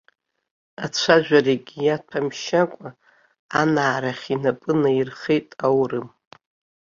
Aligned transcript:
Ацәажәарагьы 0.83 1.77
иаҭәамшьакәа 1.85 2.89
анаарахь 3.59 4.27
инапы 4.33 4.71
наирххеит 4.81 5.47
аурым. 5.65 6.07